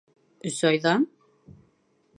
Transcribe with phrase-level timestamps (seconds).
[0.51, 1.05] Өс айҙан?